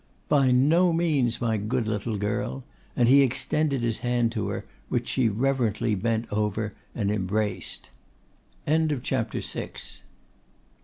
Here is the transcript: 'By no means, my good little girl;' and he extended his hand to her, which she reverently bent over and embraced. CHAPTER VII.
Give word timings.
'By 0.29 0.49
no 0.49 0.91
means, 0.91 1.39
my 1.39 1.57
good 1.57 1.87
little 1.87 2.17
girl;' 2.17 2.63
and 2.95 3.07
he 3.07 3.21
extended 3.21 3.81
his 3.81 3.99
hand 3.99 4.31
to 4.31 4.47
her, 4.47 4.65
which 4.89 5.07
she 5.09 5.29
reverently 5.29 5.93
bent 5.93 6.25
over 6.33 6.73
and 6.95 7.11
embraced. 7.11 7.91
CHAPTER 8.67 9.41
VII. 9.41 9.75